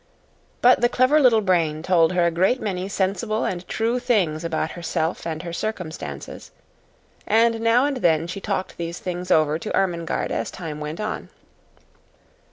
[0.63, 4.71] But the clever little brain told her a great many sensible and true things about
[4.71, 6.49] herself and her circumstances,
[7.27, 11.29] and now and then she talked these things over to Ermengarde as time went on.